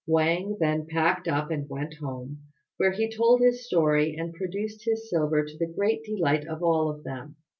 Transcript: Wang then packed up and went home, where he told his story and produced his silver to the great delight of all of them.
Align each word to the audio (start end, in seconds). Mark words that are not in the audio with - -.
Wang 0.07 0.57
then 0.59 0.87
packed 0.87 1.27
up 1.27 1.51
and 1.51 1.69
went 1.69 1.97
home, 1.97 2.39
where 2.77 2.91
he 2.91 3.07
told 3.15 3.39
his 3.39 3.67
story 3.67 4.15
and 4.15 4.33
produced 4.33 4.83
his 4.83 5.07
silver 5.11 5.45
to 5.45 5.57
the 5.59 5.67
great 5.71 6.03
delight 6.03 6.43
of 6.47 6.63
all 6.63 6.89
of 6.89 7.03
them. 7.03 7.35